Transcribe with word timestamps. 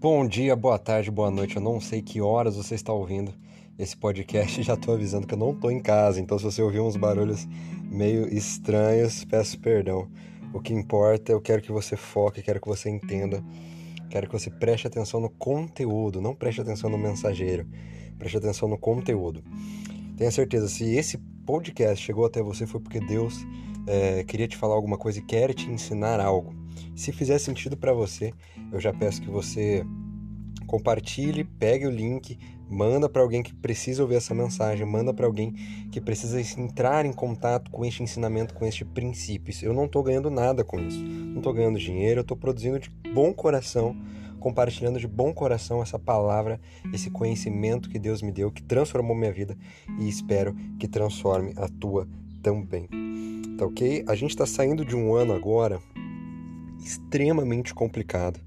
Bom 0.00 0.28
dia, 0.28 0.54
boa 0.54 0.78
tarde, 0.78 1.10
boa 1.10 1.28
noite. 1.28 1.56
Eu 1.56 1.62
não 1.62 1.80
sei 1.80 2.00
que 2.00 2.20
horas 2.20 2.54
você 2.54 2.76
está 2.76 2.92
ouvindo 2.92 3.34
esse 3.76 3.96
podcast. 3.96 4.62
Já 4.62 4.74
estou 4.74 4.94
avisando 4.94 5.26
que 5.26 5.34
eu 5.34 5.38
não 5.38 5.50
estou 5.50 5.72
em 5.72 5.80
casa, 5.80 6.20
então 6.20 6.38
se 6.38 6.44
você 6.44 6.62
ouvir 6.62 6.78
uns 6.78 6.94
barulhos 6.94 7.48
meio 7.82 8.32
estranhos, 8.32 9.24
peço 9.24 9.58
perdão. 9.58 10.08
O 10.54 10.60
que 10.60 10.72
importa, 10.72 11.32
eu 11.32 11.40
quero 11.40 11.60
que 11.60 11.72
você 11.72 11.96
foque, 11.96 12.42
quero 12.42 12.60
que 12.60 12.68
você 12.68 12.88
entenda, 12.88 13.42
quero 14.08 14.28
que 14.28 14.32
você 14.32 14.48
preste 14.48 14.86
atenção 14.86 15.20
no 15.20 15.30
conteúdo, 15.30 16.20
não 16.20 16.32
preste 16.32 16.60
atenção 16.60 16.88
no 16.88 16.96
mensageiro, 16.96 17.66
preste 18.16 18.36
atenção 18.36 18.68
no 18.68 18.78
conteúdo. 18.78 19.42
Tenha 20.16 20.30
certeza, 20.30 20.68
se 20.68 20.94
esse 20.94 21.18
podcast 21.44 22.04
chegou 22.04 22.24
até 22.24 22.40
você 22.40 22.68
foi 22.68 22.78
porque 22.78 23.00
Deus 23.00 23.44
é, 23.84 24.22
queria 24.22 24.46
te 24.46 24.56
falar 24.56 24.76
alguma 24.76 24.96
coisa 24.96 25.18
e 25.18 25.22
quer 25.22 25.52
te 25.52 25.68
ensinar 25.68 26.20
algo. 26.20 26.54
Se 26.94 27.12
fizer 27.12 27.38
sentido 27.38 27.76
para 27.76 27.92
você, 27.92 28.32
eu 28.72 28.80
já 28.80 28.92
peço 28.92 29.20
que 29.20 29.30
você 29.30 29.84
compartilhe, 30.66 31.44
pegue 31.44 31.86
o 31.86 31.90
link, 31.90 32.38
manda 32.68 33.08
para 33.08 33.22
alguém 33.22 33.42
que 33.42 33.54
precisa 33.54 34.02
ouvir 34.02 34.16
essa 34.16 34.34
mensagem, 34.34 34.86
manda 34.86 35.14
para 35.14 35.26
alguém 35.26 35.54
que 35.90 36.00
precisa 36.00 36.40
entrar 36.60 37.06
em 37.06 37.12
contato 37.12 37.70
com 37.70 37.84
este 37.84 38.02
ensinamento, 38.02 38.54
com 38.54 38.66
este 38.66 38.84
princípio. 38.84 39.54
Eu 39.62 39.72
não 39.72 39.86
estou 39.86 40.02
ganhando 40.02 40.30
nada 40.30 40.62
com 40.62 40.78
isso, 40.78 41.02
não 41.02 41.38
estou 41.38 41.52
ganhando 41.54 41.78
dinheiro, 41.78 42.20
eu 42.20 42.22
estou 42.22 42.36
produzindo 42.36 42.78
de 42.78 42.90
bom 43.14 43.32
coração, 43.32 43.96
compartilhando 44.38 45.00
de 45.00 45.08
bom 45.08 45.32
coração 45.32 45.82
essa 45.82 45.98
palavra, 45.98 46.60
esse 46.92 47.10
conhecimento 47.10 47.88
que 47.88 47.98
Deus 47.98 48.20
me 48.20 48.30
deu, 48.30 48.52
que 48.52 48.62
transformou 48.62 49.16
minha 49.16 49.32
vida 49.32 49.56
e 49.98 50.08
espero 50.08 50.54
que 50.78 50.86
transforme 50.86 51.54
a 51.56 51.66
tua 51.68 52.06
também. 52.42 52.88
Tá 53.56 53.64
ok? 53.64 54.04
A 54.06 54.14
gente 54.14 54.30
está 54.30 54.46
saindo 54.46 54.84
de 54.84 54.94
um 54.94 55.14
ano 55.14 55.32
agora 55.32 55.80
extremamente 56.88 57.74
complicado, 57.74 58.40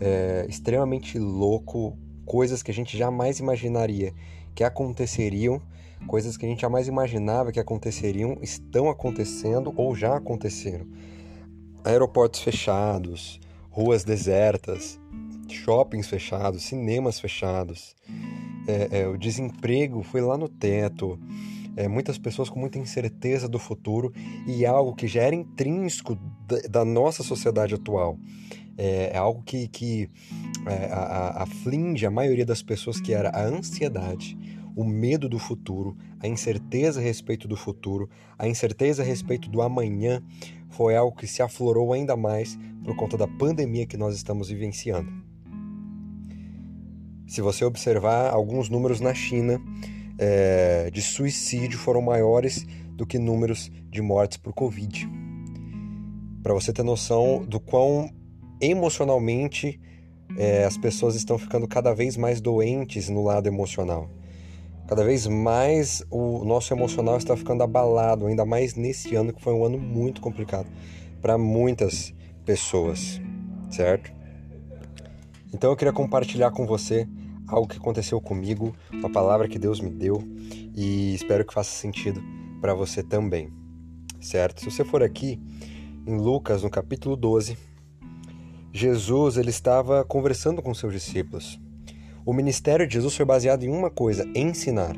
é, 0.00 0.46
extremamente 0.48 1.18
louco, 1.18 1.98
coisas 2.24 2.62
que 2.62 2.70
a 2.70 2.74
gente 2.74 2.96
jamais 2.96 3.40
imaginaria 3.40 4.14
que 4.54 4.62
aconteceriam, 4.62 5.60
coisas 6.06 6.36
que 6.36 6.46
a 6.46 6.48
gente 6.48 6.60
jamais 6.60 6.86
imaginava 6.86 7.50
que 7.50 7.58
aconteceriam, 7.58 8.38
estão 8.40 8.88
acontecendo 8.88 9.72
ou 9.76 9.96
já 9.96 10.16
aconteceram. 10.16 10.86
Aeroportos 11.84 12.40
fechados, 12.40 13.40
ruas 13.68 14.04
desertas, 14.04 15.00
shoppings 15.48 16.06
fechados, 16.06 16.62
cinemas 16.62 17.18
fechados, 17.18 17.96
é, 18.68 19.00
é, 19.00 19.08
o 19.08 19.18
desemprego 19.18 20.04
foi 20.04 20.20
lá 20.20 20.38
no 20.38 20.48
teto, 20.48 21.18
é, 21.76 21.88
muitas 21.88 22.18
pessoas 22.18 22.48
com 22.48 22.58
muita 22.60 22.78
incerteza 22.78 23.48
do 23.48 23.58
futuro 23.58 24.12
e 24.46 24.64
algo 24.66 24.94
que 24.94 25.06
já 25.06 25.22
era 25.22 25.34
intrínseco 25.34 26.18
da, 26.46 26.58
da 26.68 26.84
nossa 26.84 27.22
sociedade 27.22 27.74
atual. 27.74 28.18
É, 28.76 29.10
é 29.12 29.18
algo 29.18 29.42
que, 29.42 29.68
que 29.68 30.10
é, 30.66 30.92
a, 30.92 30.98
a, 30.98 31.42
aflige 31.42 32.06
a 32.06 32.10
maioria 32.10 32.46
das 32.46 32.62
pessoas, 32.62 33.00
que 33.00 33.12
era 33.12 33.30
a 33.30 33.44
ansiedade, 33.44 34.38
o 34.74 34.84
medo 34.84 35.28
do 35.28 35.38
futuro, 35.38 35.96
a 36.20 36.26
incerteza 36.26 37.00
a 37.00 37.02
respeito 37.02 37.46
do 37.46 37.56
futuro, 37.56 38.08
a 38.38 38.48
incerteza 38.48 39.02
a 39.02 39.06
respeito 39.06 39.50
do 39.50 39.60
amanhã, 39.60 40.22
foi 40.70 40.96
algo 40.96 41.16
que 41.16 41.26
se 41.26 41.42
aflorou 41.42 41.92
ainda 41.92 42.16
mais 42.16 42.58
por 42.82 42.96
conta 42.96 43.16
da 43.16 43.28
pandemia 43.28 43.86
que 43.86 43.96
nós 43.96 44.16
estamos 44.16 44.48
vivenciando. 44.48 45.12
Se 47.26 47.40
você 47.40 47.64
observar 47.64 48.30
alguns 48.30 48.68
números 48.68 49.00
na 49.00 49.14
China, 49.14 49.60
é, 50.18 50.90
de 50.90 51.02
suicídio 51.02 51.78
foram 51.78 52.02
maiores 52.02 52.66
do 52.94 53.06
que 53.06 53.18
números 53.18 53.70
de 53.90 54.00
mortes 54.02 54.36
por 54.36 54.52
Covid. 54.52 55.08
Para 56.42 56.54
você 56.54 56.72
ter 56.72 56.82
noção 56.82 57.44
do 57.46 57.60
quão 57.60 58.10
emocionalmente 58.60 59.80
é, 60.36 60.64
as 60.64 60.76
pessoas 60.76 61.14
estão 61.14 61.38
ficando 61.38 61.66
cada 61.66 61.94
vez 61.94 62.16
mais 62.16 62.40
doentes 62.40 63.08
no 63.08 63.22
lado 63.22 63.46
emocional. 63.46 64.08
Cada 64.88 65.04
vez 65.04 65.26
mais 65.26 66.04
o 66.10 66.44
nosso 66.44 66.72
emocional 66.74 67.16
está 67.16 67.36
ficando 67.36 67.62
abalado, 67.62 68.26
ainda 68.26 68.44
mais 68.44 68.74
nesse 68.74 69.14
ano 69.14 69.32
que 69.32 69.40
foi 69.40 69.52
um 69.52 69.64
ano 69.64 69.78
muito 69.78 70.20
complicado 70.20 70.66
para 71.20 71.38
muitas 71.38 72.12
pessoas, 72.44 73.20
certo? 73.70 74.12
Então 75.54 75.70
eu 75.70 75.76
queria 75.76 75.92
compartilhar 75.92 76.50
com 76.50 76.66
você 76.66 77.06
algo 77.46 77.68
que 77.68 77.76
aconteceu 77.76 78.20
comigo, 78.20 78.74
uma 78.92 79.10
palavra 79.10 79.48
que 79.48 79.58
Deus 79.58 79.80
me 79.80 79.90
deu 79.90 80.22
e 80.74 81.14
espero 81.14 81.44
que 81.44 81.52
faça 81.52 81.70
sentido 81.70 82.22
para 82.60 82.74
você 82.74 83.02
também, 83.02 83.52
certo? 84.20 84.60
Se 84.60 84.70
você 84.70 84.84
for 84.84 85.02
aqui 85.02 85.40
em 86.06 86.16
Lucas, 86.16 86.62
no 86.62 86.70
capítulo 86.70 87.16
12, 87.16 87.56
Jesus 88.72 89.36
ele 89.36 89.50
estava 89.50 90.04
conversando 90.04 90.62
com 90.62 90.72
seus 90.72 90.92
discípulos. 90.92 91.60
O 92.24 92.32
ministério 92.32 92.86
de 92.86 92.94
Jesus 92.94 93.14
foi 93.14 93.26
baseado 93.26 93.64
em 93.64 93.68
uma 93.68 93.90
coisa: 93.90 94.26
ensinar. 94.34 94.96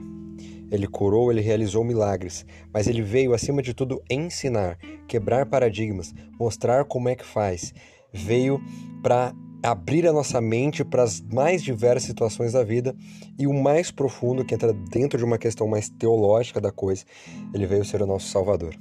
Ele 0.71 0.87
curou, 0.87 1.31
ele 1.31 1.41
realizou 1.41 1.85
milagres, 1.85 2.45
mas 2.73 2.87
ele 2.87 3.03
veio, 3.03 3.35
acima 3.35 3.63
de 3.63 3.75
tudo, 3.75 4.03
ensinar, 4.11 4.79
quebrar 5.07 5.47
paradigmas, 5.47 6.15
mostrar 6.39 6.85
como 6.85 7.09
é 7.09 7.15
que 7.15 7.25
faz. 7.25 7.73
Veio 8.13 8.61
para 9.03 9.35
abrir 9.65 10.07
a 10.07 10.13
nossa 10.13 10.41
mente 10.43 10.85
para 10.85 11.03
as 11.03 11.23
mais 11.23 11.63
diversas 11.63 12.05
situações 12.05 12.53
da 12.53 12.63
vida 12.63 12.95
e 13.39 13.47
o 13.47 13.53
mais 13.55 13.91
profundo, 13.91 14.45
que 14.45 14.55
entra 14.55 14.73
dentro 14.73 15.19
de 15.19 15.25
uma 15.25 15.39
questão 15.39 15.67
mais 15.67 15.89
teológica 15.89 16.61
da 16.61 16.71
coisa, 16.71 17.05
ele 17.55 17.67
veio 17.67 17.85
ser 17.85 18.03
o 18.03 18.07
nosso 18.07 18.29
Salvador. 18.29 18.77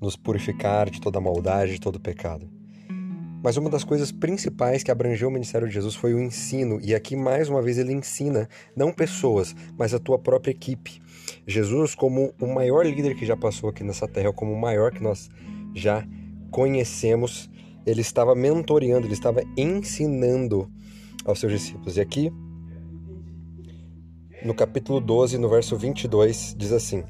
Nos 0.00 0.16
purificar 0.16 0.88
de 0.88 1.00
toda 1.00 1.20
maldade, 1.20 1.72
de 1.72 1.80
todo 1.80 1.98
pecado. 1.98 2.48
Mas 3.42 3.56
uma 3.56 3.68
das 3.68 3.82
coisas 3.82 4.12
principais 4.12 4.84
que 4.84 4.90
abrangeu 4.90 5.28
o 5.28 5.32
ministério 5.32 5.66
de 5.66 5.74
Jesus 5.74 5.96
foi 5.96 6.14
o 6.14 6.20
ensino, 6.20 6.78
e 6.80 6.94
aqui 6.94 7.16
mais 7.16 7.48
uma 7.48 7.60
vez 7.60 7.76
ele 7.76 7.92
ensina 7.92 8.48
não 8.76 8.92
pessoas, 8.92 9.56
mas 9.76 9.92
a 9.92 9.98
tua 9.98 10.18
própria 10.18 10.52
equipe. 10.52 11.02
Jesus, 11.44 11.94
como 11.94 12.32
o 12.40 12.46
maior 12.46 12.86
líder 12.86 13.16
que 13.16 13.26
já 13.26 13.36
passou 13.36 13.68
aqui 13.68 13.82
nessa 13.82 14.06
terra, 14.06 14.32
como 14.32 14.52
o 14.52 14.60
maior 14.60 14.92
que 14.92 15.02
nós 15.02 15.28
já 15.74 16.06
conhecemos, 16.50 17.49
ele 17.86 18.00
estava 18.00 18.34
mentoreando, 18.34 19.06
ele 19.06 19.14
estava 19.14 19.42
ensinando 19.56 20.70
aos 21.24 21.38
seus 21.38 21.52
discípulos. 21.52 21.96
E 21.96 22.00
aqui, 22.00 22.32
no 24.44 24.54
capítulo 24.54 25.00
12, 25.00 25.38
no 25.38 25.48
verso 25.48 25.76
22, 25.76 26.54
diz 26.56 26.72
assim: 26.72 27.04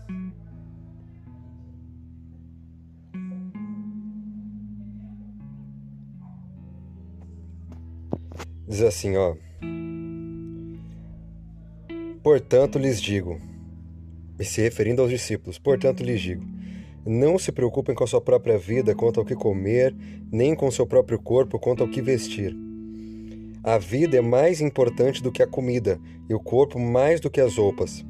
Diz 8.70 8.82
assim, 8.82 9.16
ó. 9.16 9.34
Portanto 12.22 12.78
lhes 12.78 13.00
digo, 13.00 13.40
e 14.38 14.44
se 14.44 14.60
referindo 14.60 15.02
aos 15.02 15.10
discípulos, 15.10 15.58
portanto 15.58 16.04
lhes 16.04 16.20
digo, 16.20 16.44
não 17.04 17.38
se 17.38 17.50
preocupem 17.50 17.94
com 17.94 18.04
a 18.04 18.06
sua 18.06 18.20
própria 18.20 18.58
vida 18.58 18.94
quanto 18.94 19.20
ao 19.20 19.26
que 19.26 19.34
comer, 19.34 19.94
nem 20.30 20.54
com 20.54 20.66
o 20.66 20.72
seu 20.72 20.86
próprio 20.86 21.18
corpo 21.18 21.58
quanto 21.58 21.82
ao 21.82 21.88
que 21.88 22.02
vestir. 22.02 22.56
A 23.62 23.78
vida 23.78 24.16
é 24.16 24.22
mais 24.22 24.60
importante 24.60 25.22
do 25.22 25.30
que 25.30 25.42
a 25.42 25.46
comida, 25.46 26.00
e 26.28 26.34
o 26.34 26.40
corpo 26.40 26.78
mais 26.78 27.20
do 27.20 27.30
que 27.30 27.40
as 27.40 27.56
roupas. 27.56 28.04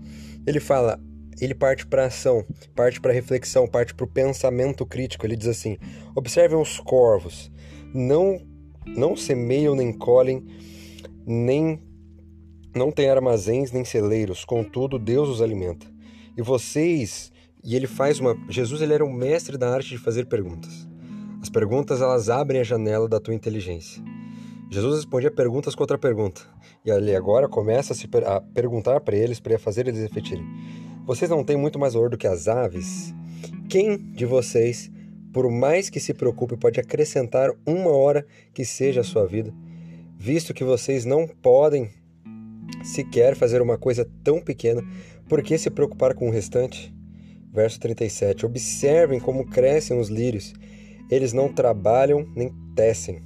Ele 0.47 0.61
fala, 0.61 1.01
ele 1.41 1.55
parte 1.55 1.87
para 1.87 2.07
ação, 2.07 2.45
parte 2.75 3.01
para 3.01 3.13
reflexão, 3.13 3.67
parte 3.67 3.95
para 3.95 4.05
o 4.05 4.09
pensamento 4.09 4.87
crítico. 4.87 5.27
Ele 5.27 5.37
diz 5.37 5.49
assim: 5.49 5.77
observem 6.15 6.61
os 6.61 6.79
corvos, 6.79 7.51
não, 7.95 8.41
não 8.87 9.17
semeiam 9.17 9.75
nem 9.75 9.93
colhem, 9.93 10.47
nem 11.27 11.83
não 12.75 12.93
têm 12.93 13.09
armazéns 13.09 13.73
nem 13.73 13.85
celeiros, 13.85 14.45
contudo 14.45 14.99
Deus 14.99 15.29
os 15.29 15.43
alimenta. 15.43 15.87
E 16.37 16.43
vocês 16.43 17.33
e 17.63 17.77
ele 17.77 17.87
faz 17.87 18.21
uma. 18.21 18.37
Jesus 18.49 18.81
ele 18.83 18.95
era 18.95 19.05
um 19.05 19.13
mestre 19.13 19.57
da 19.57 19.73
arte 19.73 19.91
de 19.91 19.99
fazer 19.99 20.27
perguntas. 20.27 20.89
As 21.43 21.49
perguntas 21.49 22.01
elas 22.01 22.29
abrem 22.29 22.61
a 22.61 22.65
janela 22.65 23.09
da 23.09 23.19
tua 23.19 23.35
inteligência. 23.35 24.03
Jesus 24.71 24.97
respondia 24.97 25.31
perguntas 25.31 25.75
contra 25.75 25.99
pergunta. 25.99 26.43
E 26.85 26.91
ele 26.91 27.15
agora 27.15 27.49
começa 27.49 27.93
a, 27.93 27.97
se 27.97 28.07
per... 28.07 28.27
a 28.27 28.41
perguntar 28.41 29.01
para 29.01 29.17
eles, 29.17 29.41
para 29.41 29.59
fazer 29.59 29.89
eles 29.89 30.01
refletirem. 30.01 30.45
Vocês 31.05 31.31
não 31.31 31.43
têm 31.43 31.57
muito 31.57 31.79
mais 31.79 31.95
valor 31.95 32.11
do 32.11 32.19
que 32.19 32.27
as 32.27 32.47
aves? 32.47 33.13
Quem 33.69 33.97
de 33.97 34.25
vocês, 34.25 34.91
por 35.33 35.51
mais 35.51 35.91
que 35.91 35.99
se 35.99 36.15
preocupe, 36.15 36.57
pode 36.57 36.79
acrescentar 36.79 37.51
uma 37.67 37.91
hora 37.91 38.25
que 38.55 38.65
seja 38.65 39.01
a 39.01 39.05
sua 39.05 39.27
vida? 39.27 39.53
Visto 40.17 40.55
que 40.55 40.63
vocês 40.63 41.05
não 41.05 41.27
podem 41.27 41.91
sequer 42.85 43.35
fazer 43.35 43.61
uma 43.61 43.77
coisa 43.77 44.09
tão 44.23 44.41
pequena, 44.41 44.83
por 45.29 45.43
que 45.43 45.59
se 45.59 45.71
preocupar 45.71 46.15
com 46.15 46.29
o 46.29 46.31
restante? 46.31 46.95
Verso 47.53 47.81
37: 47.81 48.47
Observem 48.47 49.19
como 49.19 49.47
crescem 49.47 49.99
os 49.99 50.09
lírios, 50.09 50.53
eles 51.11 51.33
não 51.33 51.53
trabalham 51.53 52.27
nem 52.35 52.53
tecem. 52.75 53.23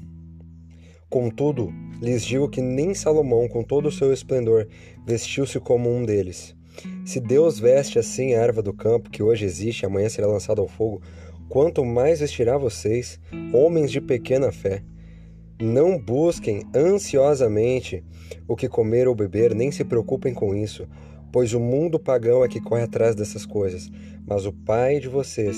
Contudo, 1.11 1.73
lhes 2.01 2.25
digo 2.25 2.49
que 2.49 2.61
nem 2.61 2.95
Salomão, 2.95 3.47
com 3.47 3.63
todo 3.63 3.87
o 3.87 3.93
seu 3.93 4.13
esplendor, 4.13 4.67
vestiu-se 5.07 5.61
como 5.61 5.95
um 5.95 6.05
deles. 6.05 6.57
Se 7.05 7.21
Deus 7.21 7.59
veste 7.59 7.99
assim 7.99 8.35
a 8.35 8.41
erva 8.41 8.63
do 8.63 8.73
campo, 8.73 9.11
que 9.11 9.23
hoje 9.23 9.45
existe 9.45 9.83
e 9.83 9.87
amanhã 9.87 10.09
será 10.09 10.27
lançada 10.27 10.61
ao 10.61 10.67
fogo, 10.67 11.03
quanto 11.49 11.85
mais 11.85 12.21
vestirá 12.21 12.59
vocês, 12.59 13.21
homens 13.53 13.93
de 13.93 14.01
pequena 14.01 14.51
fé. 14.51 14.83
Não 15.61 15.97
busquem 15.97 16.65
ansiosamente 16.75 18.03
o 18.49 18.57
que 18.57 18.69
comer 18.69 19.07
ou 19.07 19.15
beber, 19.15 19.55
nem 19.55 19.71
se 19.71 19.85
preocupem 19.85 20.35
com 20.35 20.55
isso, 20.55 20.89
pois 21.35 21.53
o 21.53 21.59
mundo 21.59 21.99
pagão 21.99 22.45
é 22.45 22.49
que 22.49 22.61
corre 22.61 22.85
atrás 22.85 23.17
dessas 23.17 23.45
coisas. 23.45 23.91
Mas 24.25 24.47
o 24.47 24.53
Pai 24.53 25.01
de 25.01 25.09
vocês, 25.09 25.57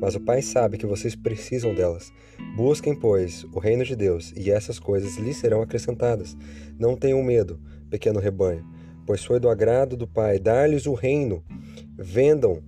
mas 0.00 0.16
o 0.16 0.20
Pai 0.20 0.42
sabe 0.42 0.76
que 0.76 0.84
vocês 0.84 1.14
precisam 1.14 1.72
delas. 1.72 2.12
Busquem, 2.56 2.92
pois, 2.92 3.44
o 3.54 3.60
reino 3.60 3.84
de 3.84 3.94
Deus, 3.94 4.32
e 4.36 4.50
essas 4.50 4.80
coisas 4.80 5.16
lhes 5.18 5.36
serão 5.36 5.62
acrescentadas. 5.62 6.36
Não 6.76 6.96
tenham 6.96 7.22
medo, 7.22 7.60
pequeno 7.88 8.18
rebanho, 8.18 8.66
pois 9.06 9.24
foi 9.24 9.38
do 9.38 9.48
agrado 9.48 9.96
do 9.96 10.08
Pai 10.08 10.40
dar-lhes 10.40 10.86
o 10.86 10.92
reino. 10.92 11.40
Vendam 11.96 12.60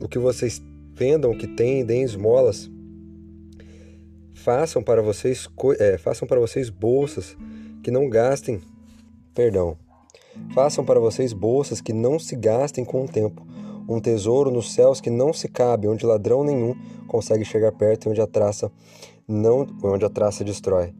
o 0.00 0.08
que 0.08 0.18
vocês 0.18 0.62
vendam 0.94 1.32
o 1.32 1.36
que 1.36 1.46
têm 1.46 1.84
deem 1.84 2.02
esmolas 2.02 2.70
façam 4.34 4.82
para 4.82 5.00
vocês 5.02 5.48
é, 5.78 5.96
façam 5.98 6.26
para 6.26 6.40
vocês 6.40 6.68
bolsas 6.68 7.36
que 7.82 7.90
não 7.90 8.08
gastem 8.08 8.60
perdão 9.34 9.78
façam 10.54 10.84
para 10.84 11.00
vocês 11.00 11.32
bolsas 11.32 11.80
que 11.80 11.92
não 11.92 12.18
se 12.18 12.36
gastem 12.36 12.84
com 12.84 13.04
o 13.04 13.08
tempo. 13.08 13.46
Um 13.88 14.00
tesouro 14.00 14.50
nos 14.50 14.72
céus 14.72 15.00
que 15.00 15.10
não 15.10 15.32
se 15.32 15.48
cabe 15.48 15.88
onde 15.88 16.06
ladrão 16.06 16.44
nenhum 16.44 16.74
consegue 17.08 17.44
chegar 17.44 17.72
perto 17.72 18.06
e 18.06 18.10
onde 18.10 18.20
a 18.20 18.26
traça 18.26 18.70
não 19.26 19.66
onde 19.82 20.04
a 20.04 20.10
traça 20.10 20.44
destrói. 20.44 20.94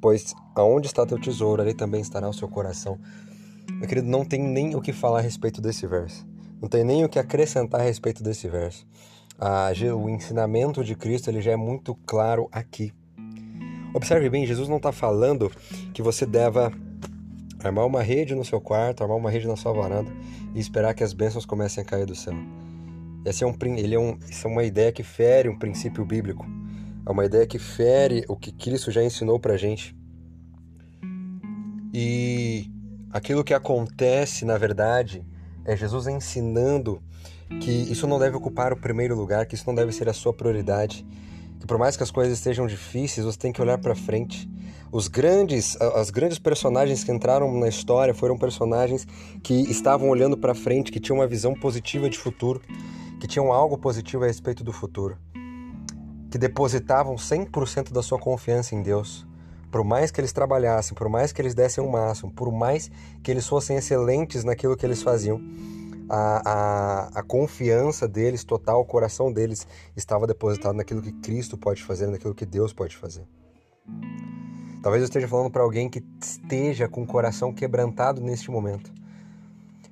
Pois 0.00 0.34
aonde 0.54 0.86
está 0.86 1.06
teu 1.06 1.20
tesouro 1.20 1.62
ali 1.62 1.74
também 1.74 2.00
estará 2.00 2.28
o 2.28 2.32
seu 2.32 2.48
coração. 2.48 2.98
Meu 3.70 3.88
querido 3.88 4.08
não 4.08 4.24
tem 4.24 4.42
nem 4.42 4.74
o 4.74 4.80
que 4.80 4.92
falar 4.92 5.18
a 5.18 5.22
respeito 5.22 5.60
desse 5.60 5.86
verso. 5.86 6.26
Não 6.60 6.68
tem 6.68 6.84
nem 6.84 7.04
o 7.04 7.08
que 7.08 7.18
acrescentar 7.18 7.80
a 7.80 7.84
respeito 7.84 8.22
desse 8.22 8.48
verso. 8.48 8.86
Ah, 9.38 9.70
o 9.94 10.08
ensinamento 10.08 10.82
de 10.82 10.94
Cristo 10.94 11.28
ele 11.28 11.42
já 11.42 11.52
é 11.52 11.56
muito 11.56 11.94
claro 12.06 12.48
aqui. 12.50 12.92
Observe 13.94 14.28
bem, 14.30 14.46
Jesus 14.46 14.68
não 14.68 14.78
está 14.78 14.92
falando 14.92 15.50
que 15.92 16.02
você 16.02 16.24
deva 16.24 16.72
armar 17.66 17.86
uma 17.86 18.02
rede 18.02 18.34
no 18.34 18.44
seu 18.44 18.60
quarto, 18.60 19.02
armar 19.02 19.16
uma 19.16 19.30
rede 19.30 19.46
na 19.46 19.56
sua 19.56 19.72
varanda 19.72 20.10
e 20.54 20.60
esperar 20.60 20.94
que 20.94 21.04
as 21.04 21.12
bênçãos 21.12 21.44
comecem 21.44 21.82
a 21.82 21.84
cair 21.84 22.06
do 22.06 22.14
céu. 22.14 22.34
Essa 23.24 23.44
é, 23.44 23.48
um, 23.48 23.54
ele 23.76 23.94
é, 23.94 23.98
um, 23.98 24.16
essa 24.28 24.46
é 24.46 24.50
uma 24.50 24.62
ideia 24.64 24.92
que 24.92 25.02
fere 25.02 25.48
um 25.48 25.58
princípio 25.58 26.04
bíblico. 26.04 26.46
É 27.04 27.10
uma 27.10 27.24
ideia 27.24 27.46
que 27.46 27.58
fere 27.58 28.24
o 28.28 28.36
que 28.36 28.52
Cristo 28.52 28.90
já 28.90 29.02
ensinou 29.02 29.38
para 29.38 29.56
gente. 29.56 29.96
E 31.92 32.70
aquilo 33.10 33.42
que 33.42 33.54
acontece, 33.54 34.44
na 34.44 34.56
verdade, 34.56 35.26
é 35.64 35.76
Jesus 35.76 36.06
ensinando 36.06 37.02
que 37.60 37.70
isso 37.70 38.06
não 38.06 38.18
deve 38.18 38.36
ocupar 38.36 38.72
o 38.72 38.76
primeiro 38.76 39.16
lugar, 39.16 39.46
que 39.46 39.54
isso 39.54 39.64
não 39.66 39.74
deve 39.74 39.92
ser 39.92 40.08
a 40.08 40.12
sua 40.12 40.32
prioridade, 40.32 41.06
que 41.58 41.66
por 41.66 41.78
mais 41.78 41.96
que 41.96 42.02
as 42.02 42.10
coisas 42.10 42.38
estejam 42.38 42.66
difíceis, 42.66 43.24
você 43.24 43.38
tem 43.38 43.52
que 43.52 43.60
olhar 43.60 43.78
para 43.78 43.94
frente. 43.94 44.48
Os 44.92 45.08
grandes, 45.08 45.76
as 45.80 46.10
grandes 46.10 46.38
personagens 46.38 47.02
que 47.02 47.10
entraram 47.10 47.52
na 47.58 47.68
história 47.68 48.14
foram 48.14 48.38
personagens 48.38 49.06
que 49.42 49.54
estavam 49.70 50.08
olhando 50.08 50.36
para 50.36 50.54
frente, 50.54 50.92
que 50.92 51.00
tinham 51.00 51.18
uma 51.18 51.26
visão 51.26 51.54
positiva 51.54 52.08
de 52.08 52.16
futuro, 52.16 52.60
que 53.20 53.26
tinham 53.26 53.52
algo 53.52 53.76
positivo 53.76 54.24
a 54.24 54.26
respeito 54.26 54.62
do 54.62 54.72
futuro, 54.72 55.18
que 56.30 56.38
depositavam 56.38 57.16
100% 57.16 57.92
da 57.92 58.02
sua 58.02 58.18
confiança 58.18 58.74
em 58.74 58.82
Deus. 58.82 59.26
Por 59.72 59.82
mais 59.82 60.10
que 60.10 60.20
eles 60.20 60.32
trabalhassem, 60.32 60.94
por 60.94 61.08
mais 61.08 61.32
que 61.32 61.42
eles 61.42 61.54
dessem 61.54 61.82
o 61.82 61.90
máximo, 61.90 62.32
por 62.32 62.52
mais 62.52 62.90
que 63.22 63.30
eles 63.30 63.46
fossem 63.46 63.76
excelentes 63.76 64.44
naquilo 64.44 64.76
que 64.76 64.86
eles 64.86 65.02
faziam, 65.02 65.40
a, 66.08 66.50
a, 66.50 67.20
a 67.20 67.22
confiança 67.24 68.06
deles 68.06 68.44
total, 68.44 68.80
o 68.80 68.84
coração 68.84 69.32
deles 69.32 69.66
estava 69.96 70.26
depositado 70.26 70.76
naquilo 70.76 71.02
que 71.02 71.12
Cristo 71.12 71.58
pode 71.58 71.82
fazer, 71.82 72.06
naquilo 72.06 72.34
que 72.34 72.46
Deus 72.46 72.72
pode 72.72 72.96
fazer. 72.96 73.26
Talvez 74.86 75.02
eu 75.02 75.06
esteja 75.06 75.26
falando 75.26 75.50
para 75.50 75.64
alguém 75.64 75.88
que 75.88 76.00
esteja 76.22 76.88
com 76.88 77.02
o 77.02 77.06
coração 77.08 77.52
quebrantado 77.52 78.20
neste 78.20 78.52
momento. 78.52 78.92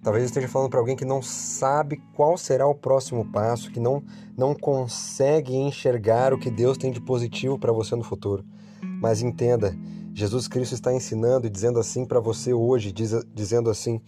Talvez 0.00 0.22
eu 0.22 0.26
esteja 0.26 0.46
falando 0.46 0.70
para 0.70 0.78
alguém 0.78 0.94
que 0.94 1.04
não 1.04 1.20
sabe 1.20 2.00
qual 2.14 2.38
será 2.38 2.64
o 2.68 2.76
próximo 2.76 3.24
passo, 3.24 3.72
que 3.72 3.80
não, 3.80 4.04
não 4.36 4.54
consegue 4.54 5.52
enxergar 5.56 6.32
o 6.32 6.38
que 6.38 6.48
Deus 6.48 6.78
tem 6.78 6.92
de 6.92 7.00
positivo 7.00 7.58
para 7.58 7.72
você 7.72 7.96
no 7.96 8.04
futuro. 8.04 8.44
Mas 8.80 9.20
entenda, 9.20 9.76
Jesus 10.14 10.46
Cristo 10.46 10.74
está 10.74 10.94
ensinando 10.94 11.48
e 11.48 11.50
dizendo 11.50 11.80
assim 11.80 12.04
para 12.04 12.20
você 12.20 12.54
hoje, 12.54 12.92
diz, 12.92 13.10
dizendo 13.34 13.70
assim: 13.70 14.00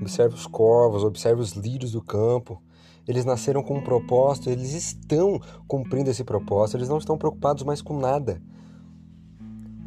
Observe 0.00 0.34
os 0.34 0.48
corvos, 0.48 1.04
observe 1.04 1.40
os 1.40 1.52
lírios 1.52 1.92
do 1.92 2.02
campo. 2.02 2.60
Eles 3.06 3.24
nasceram 3.24 3.62
com 3.62 3.78
um 3.78 3.84
propósito, 3.84 4.50
eles 4.50 4.72
estão 4.72 5.40
cumprindo 5.68 6.10
esse 6.10 6.24
propósito, 6.24 6.78
eles 6.78 6.88
não 6.88 6.98
estão 6.98 7.16
preocupados 7.16 7.62
mais 7.62 7.80
com 7.80 7.96
nada. 7.96 8.42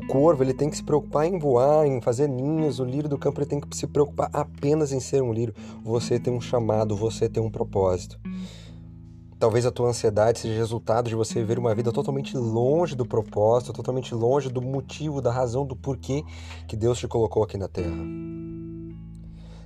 Corvo 0.07 0.41
ele 0.41 0.53
tem 0.53 0.69
que 0.69 0.77
se 0.77 0.83
preocupar 0.83 1.25
em 1.25 1.37
voar, 1.37 1.85
em 1.85 1.99
fazer 1.99 2.27
ninhos, 2.29 2.79
o 2.79 2.85
lírio 2.85 3.09
do 3.09 3.17
campo 3.17 3.41
ele 3.41 3.49
tem 3.49 3.59
que 3.59 3.75
se 3.75 3.85
preocupar 3.85 4.29
apenas 4.31 4.93
em 4.93 5.01
ser 5.01 5.21
um 5.21 5.33
lírio. 5.33 5.53
Você 5.83 6.17
tem 6.17 6.33
um 6.33 6.39
chamado, 6.39 6.95
você 6.95 7.27
tem 7.27 7.43
um 7.43 7.49
propósito. 7.49 8.17
Talvez 9.37 9.65
a 9.65 9.71
tua 9.71 9.89
ansiedade 9.89 10.39
seja 10.39 10.57
resultado 10.57 11.09
de 11.09 11.15
você 11.15 11.35
viver 11.35 11.59
uma 11.59 11.75
vida 11.75 11.91
totalmente 11.91 12.35
longe 12.35 12.95
do 12.95 13.05
propósito, 13.05 13.73
totalmente 13.73 14.15
longe 14.15 14.49
do 14.49 14.61
motivo, 14.61 15.21
da 15.21 15.31
razão, 15.31 15.65
do 15.65 15.75
porquê 15.75 16.23
que 16.67 16.75
Deus 16.75 16.97
te 16.97 17.07
colocou 17.07 17.43
aqui 17.43 17.57
na 17.57 17.67
Terra. 17.67 18.03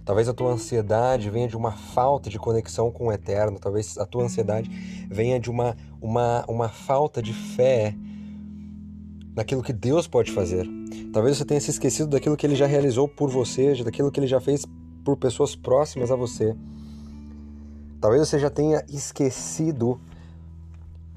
Talvez 0.04 0.28
a 0.28 0.34
tua 0.34 0.52
ansiedade 0.52 1.30
venha 1.30 1.48
de 1.48 1.56
uma 1.56 1.72
falta 1.72 2.30
de 2.30 2.40
conexão 2.40 2.92
com 2.92 3.08
o 3.08 3.12
eterno, 3.14 3.60
talvez 3.60 3.98
a 3.98 4.06
tua 4.06 4.24
ansiedade 4.24 4.70
venha 5.10 5.40
de 5.40 5.50
uma, 5.50 5.78
uma, 6.02 6.44
uma 6.48 6.68
falta 6.68 7.22
de 7.22 7.32
fé 7.32 7.96
naquilo 9.36 9.64
que 9.64 9.74
Deus 9.74 10.08
pode 10.08 10.32
fazer. 10.32 10.68
Talvez 11.14 11.38
você 11.38 11.46
tenha 11.46 11.60
se 11.60 11.72
esquecido 11.72 12.10
daquilo 12.10 12.38
que 12.38 12.46
ele 12.46 12.56
já 12.56 12.66
realizou 12.66 13.08
por 13.08 13.30
você, 13.30 13.84
daquilo 13.84 14.12
que 14.12 14.20
ele 14.20 14.28
já 14.28 14.40
fez 14.40 14.66
por 15.04 15.18
pessoas 15.18 15.56
próximas 15.56 16.12
a 16.12 16.16
você. 16.16 16.56
Talvez 18.00 18.28
você 18.28 18.40
já 18.40 18.50
tenha 18.50 18.84
esquecido 18.90 20.00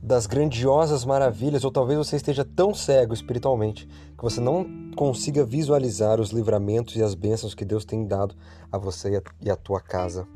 das 0.02 0.26
grandiosas 0.26 1.02
maravilhas, 1.05 1.64
ou 1.64 1.70
talvez 1.70 1.96
você 1.96 2.16
esteja 2.16 2.44
tão 2.44 2.75
cego 2.75 3.14
espiritualmente 3.14 3.88
que 4.17 4.22
você 4.22 4.38
não 4.38 4.67
consiga 4.94 5.44
visualizar 5.44 6.20
os 6.20 6.31
livramentos 6.31 6.94
e 6.96 7.02
as 7.02 7.14
bênçãos 7.14 7.55
que 7.55 7.64
Deus 7.64 7.87
tem 7.87 8.06
dado 8.06 8.34
a 8.70 8.76
você 8.76 9.22
e 9.40 9.50
a 9.50 9.56
tua 9.56 9.81
casa. 9.81 10.28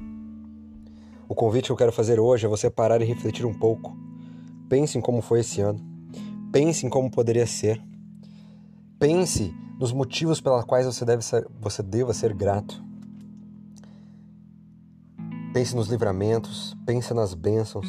O 1.29 1.35
convite 1.35 1.67
que 1.67 1.73
eu 1.73 1.77
quero 1.77 1.93
fazer 1.93 2.19
hoje 2.19 2.47
é 2.47 2.49
você 2.49 2.71
parar 2.71 3.03
e 3.03 3.05
refletir 3.05 3.45
um 3.45 3.53
pouco. 3.53 3.95
Pense 4.71 4.97
em 4.97 5.01
como 5.03 5.21
foi 5.21 5.41
esse 5.41 5.61
ano. 5.61 5.88
Pense 6.53 6.87
em 6.87 6.89
como 6.89 7.11
poderia 7.11 7.47
ser. 7.47 7.83
Pense 8.99 9.55
nos 9.79 9.93
motivos 9.93 10.41
pelos 10.41 10.65
quais 10.65 10.87
você, 10.87 11.05
deve 11.05 11.23
ser, 11.23 11.47
você 11.61 11.83
deva 11.83 12.13
ser 12.13 12.35
grato. 12.35 12.83
Pense 15.53 15.75
nos 15.75 15.89
livramentos, 15.89 16.77
pense 16.85 17.15
nas 17.15 17.35
bênçãos 17.35 17.89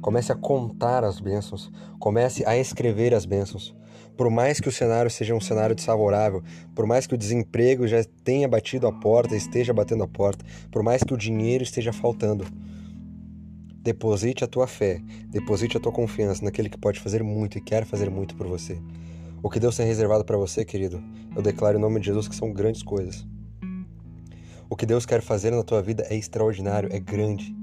Comece 0.00 0.30
a 0.30 0.36
contar 0.36 1.02
as 1.02 1.18
bênçãos, 1.18 1.70
comece 1.98 2.44
a 2.46 2.56
escrever 2.56 3.12
as 3.12 3.26
bênçãos. 3.26 3.74
Por 4.16 4.30
mais 4.30 4.60
que 4.60 4.68
o 4.68 4.72
cenário 4.72 5.10
seja 5.10 5.34
um 5.34 5.40
cenário 5.40 5.74
desfavorável, 5.74 6.42
por 6.74 6.86
mais 6.86 7.06
que 7.06 7.14
o 7.14 7.18
desemprego 7.18 7.86
já 7.86 8.02
tenha 8.24 8.48
batido 8.48 8.86
a 8.86 8.92
porta, 8.92 9.36
esteja 9.36 9.72
batendo 9.72 10.04
a 10.04 10.08
porta, 10.08 10.44
por 10.70 10.82
mais 10.82 11.02
que 11.02 11.12
o 11.12 11.16
dinheiro 11.16 11.62
esteja 11.62 11.92
faltando, 11.92 12.46
deposite 13.78 14.44
a 14.44 14.46
tua 14.46 14.66
fé, 14.66 15.00
deposite 15.28 15.76
a 15.76 15.80
tua 15.80 15.92
confiança 15.92 16.44
naquele 16.44 16.68
que 16.68 16.78
pode 16.78 17.00
fazer 17.00 17.22
muito 17.22 17.58
e 17.58 17.60
quer 17.60 17.84
fazer 17.84 18.10
muito 18.10 18.34
por 18.34 18.46
você. 18.46 18.78
O 19.42 19.48
que 19.48 19.60
Deus 19.60 19.76
tem 19.76 19.86
reservado 19.86 20.24
para 20.24 20.36
você, 20.36 20.64
querido, 20.64 21.02
eu 21.34 21.40
declaro 21.40 21.78
em 21.78 21.80
nome 21.80 22.00
de 22.00 22.06
Jesus 22.06 22.26
que 22.26 22.34
são 22.34 22.52
grandes 22.52 22.82
coisas. 22.82 23.26
O 24.68 24.76
que 24.76 24.84
Deus 24.84 25.06
quer 25.06 25.22
fazer 25.22 25.50
na 25.50 25.62
tua 25.62 25.80
vida 25.80 26.04
é 26.10 26.16
extraordinário, 26.16 26.90
é 26.92 26.98
grande. 26.98 27.56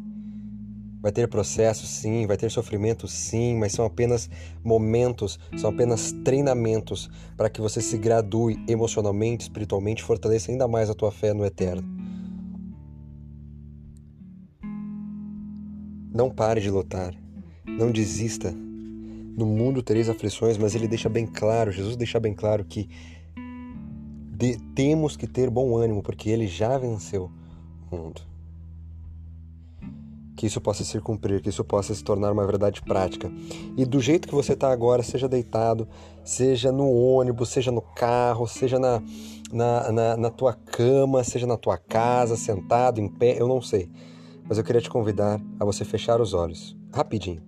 Vai 1.01 1.11
ter 1.11 1.27
processo, 1.27 1.85
sim, 1.85 2.25
vai 2.25 2.35
ter 2.35 2.49
sofrimento, 2.49 3.07
sim, 3.07 3.55
mas 3.59 3.73
são 3.73 3.85
apenas 3.85 4.27
momentos, 4.63 5.39
são 5.55 5.69
apenas 5.69 6.11
treinamentos 6.23 7.11
para 7.37 7.47
que 7.47 7.61
você 7.61 7.79
se 7.79 7.95
gradue 7.97 8.57
emocionalmente, 8.67 9.43
espiritualmente, 9.43 10.01
fortaleça 10.01 10.51
ainda 10.51 10.67
mais 10.67 10.89
a 10.89 10.95
tua 10.95 11.11
fé 11.11 11.31
no 11.31 11.45
eterno. 11.45 11.94
Não 16.15 16.29
pare 16.29 16.61
de 16.61 16.71
lutar, 16.71 17.13
não 17.67 17.91
desista. 17.91 18.49
No 18.51 19.45
mundo 19.45 19.83
tereis 19.83 20.07
aflições, 20.07 20.57
mas 20.57 20.73
ele 20.73 20.87
deixa 20.87 21.09
bem 21.09 21.27
claro, 21.27 21.73
Jesus 21.73 21.97
deixa 21.97 22.17
bem 22.21 22.33
claro 22.33 22.63
que 22.63 22.89
de, 24.31 24.57
temos 24.73 25.17
que 25.17 25.27
ter 25.27 25.49
bom 25.49 25.75
ânimo, 25.75 26.01
porque 26.01 26.29
ele 26.29 26.47
já 26.47 26.77
venceu 26.77 27.29
o 27.91 27.95
mundo 27.97 28.21
que 30.37 30.45
isso 30.45 30.59
possa 30.59 30.83
se 30.83 30.99
cumprir, 30.99 31.41
que 31.41 31.49
isso 31.49 31.63
possa 31.63 31.95
se 31.95 32.03
tornar 32.03 32.31
uma 32.31 32.45
verdade 32.45 32.81
prática. 32.81 33.31
E 33.77 33.85
do 33.85 33.99
jeito 33.99 34.27
que 34.27 34.35
você 34.35 34.53
está 34.53 34.69
agora, 34.69 35.01
seja 35.01 35.29
deitado, 35.29 35.87
seja 36.23 36.71
no 36.71 36.91
ônibus, 36.91 37.49
seja 37.49 37.71
no 37.71 37.81
carro, 37.81 38.45
seja 38.45 38.77
na, 38.77 39.01
na, 39.51 39.91
na, 39.91 40.17
na 40.17 40.29
tua 40.29 40.53
cama, 40.53 41.23
seja 41.23 41.47
na 41.47 41.57
tua 41.57 41.77
casa, 41.77 42.35
sentado, 42.35 42.99
em 42.99 43.07
pé, 43.07 43.39
eu 43.39 43.47
não 43.47 43.61
sei. 43.61 43.89
Mas 44.47 44.59
eu 44.59 44.63
queria 44.63 44.81
te 44.81 44.89
convidar 44.89 45.41
a 45.59 45.65
você 45.65 45.83
fechar 45.83 46.21
os 46.21 46.33
olhos, 46.33 46.77
rapidinho. 46.93 47.41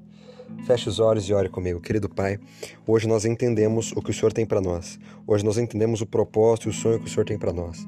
Feche 0.66 0.89
os 0.89 1.00
olhos 1.00 1.30
e 1.30 1.34
ore 1.34 1.48
comigo, 1.48 1.80
querido 1.80 2.10
Pai. 2.10 2.39
Hoje 2.88 3.08
nós 3.08 3.24
entendemos 3.24 3.92
o 3.92 4.01
que 4.01 4.10
o 4.10 4.13
Senhor 4.13 4.34
tem 4.34 4.46
para 4.46 4.60
nós. 4.60 4.98
Hoje 5.27 5.46
nós 5.46 5.58
entendemos 5.58 6.01
o 6.01 6.08
propósito 6.08 6.68
e 6.68 6.70
o 6.70 6.74
sonho 6.74 7.00
que 7.00 7.06
o 7.06 7.10
Senhor 7.10 7.25
tem 7.25 7.38
para 7.38 7.54
nós. 7.54 7.86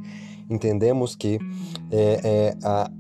Entendemos 0.47 1.15
que 1.15 1.39
é, 1.91 2.21
é 2.23 2.57
a, 2.63 2.91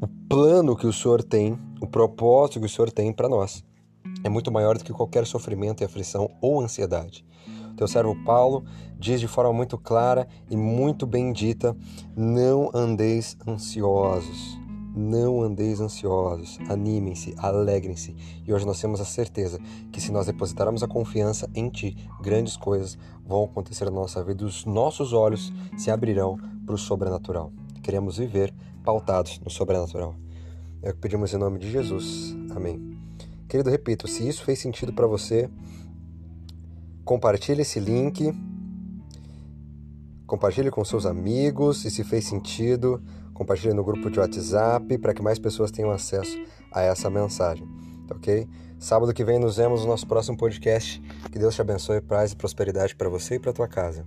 o 0.00 0.06
plano 0.28 0.76
que 0.76 0.86
o 0.86 0.92
Senhor 0.92 1.22
tem, 1.22 1.58
o 1.80 1.86
propósito 1.86 2.60
que 2.60 2.66
o 2.66 2.68
Senhor 2.68 2.92
tem 2.92 3.12
para 3.12 3.28
nós, 3.28 3.64
é 4.22 4.28
muito 4.28 4.52
maior 4.52 4.78
do 4.78 4.84
que 4.84 4.92
qualquer 4.92 5.26
sofrimento 5.26 5.82
e 5.82 5.84
aflição 5.84 6.30
ou 6.40 6.60
ansiedade. 6.60 7.24
Teu 7.76 7.88
servo 7.88 8.14
Paulo 8.24 8.64
diz 8.98 9.18
de 9.18 9.26
forma 9.26 9.52
muito 9.52 9.76
clara 9.76 10.28
e 10.48 10.56
muito 10.56 11.06
bem 11.06 11.32
dita: 11.32 11.76
não 12.16 12.70
andeis 12.72 13.36
ansiosos 13.46 14.65
não 14.96 15.42
andeis 15.42 15.80
ansiosos, 15.80 16.58
animem-se, 16.68 17.34
alegrem-se. 17.36 18.16
E 18.46 18.52
hoje 18.52 18.64
nós 18.64 18.80
temos 18.80 19.00
a 19.00 19.04
certeza 19.04 19.60
que 19.92 20.00
se 20.00 20.10
nós 20.10 20.26
depositarmos 20.26 20.82
a 20.82 20.88
confiança 20.88 21.48
em 21.54 21.68
Ti, 21.68 21.96
grandes 22.22 22.56
coisas 22.56 22.98
vão 23.24 23.44
acontecer 23.44 23.84
na 23.84 23.90
nossa 23.90 24.24
vida, 24.24 24.44
os 24.44 24.64
nossos 24.64 25.12
olhos 25.12 25.52
se 25.76 25.90
abrirão 25.90 26.38
para 26.64 26.74
o 26.74 26.78
sobrenatural. 26.78 27.52
Queremos 27.82 28.16
viver 28.16 28.54
pautados 28.82 29.38
no 29.40 29.50
sobrenatural. 29.50 30.14
É 30.82 30.90
o 30.90 30.94
que 30.94 31.00
pedimos 31.00 31.32
em 31.34 31.38
nome 31.38 31.58
de 31.58 31.70
Jesus. 31.70 32.34
Amém. 32.54 32.96
Querido, 33.48 33.70
repito, 33.70 34.08
se 34.08 34.26
isso 34.26 34.44
fez 34.44 34.58
sentido 34.58 34.92
para 34.92 35.06
você, 35.06 35.50
compartilhe 37.04 37.62
esse 37.62 37.78
link, 37.78 38.32
compartilhe 40.26 40.70
com 40.70 40.84
seus 40.84 41.06
amigos 41.06 41.84
e 41.84 41.90
se 41.90 42.02
fez 42.02 42.24
sentido, 42.26 43.02
compartilhe 43.36 43.74
no 43.74 43.84
grupo 43.84 44.10
de 44.10 44.18
WhatsApp 44.18 44.98
para 44.98 45.12
que 45.12 45.22
mais 45.22 45.38
pessoas 45.38 45.70
tenham 45.70 45.90
acesso 45.90 46.36
a 46.72 46.80
essa 46.82 47.10
mensagem, 47.10 47.68
tá 48.08 48.16
ok? 48.16 48.48
Sábado 48.78 49.12
que 49.14 49.24
vem 49.24 49.38
nos 49.38 49.56
vemos 49.56 49.82
no 49.82 49.88
nosso 49.88 50.06
próximo 50.06 50.36
podcast. 50.36 51.00
Que 51.30 51.38
Deus 51.38 51.54
te 51.54 51.60
abençoe, 51.60 52.00
paz 52.00 52.32
e 52.32 52.36
prosperidade 52.36 52.94
para 52.94 53.08
você 53.08 53.36
e 53.36 53.38
para 53.38 53.52
tua 53.52 53.68
casa. 53.68 54.04